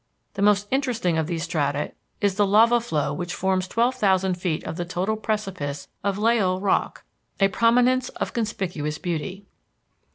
[0.33, 1.91] The most interesting of these strata
[2.21, 6.57] is the lava flow which forms twelve thousand feet of the total precipice of Llao
[6.59, 7.03] Rock,
[7.39, 9.45] a prominence of conspicuous beauty.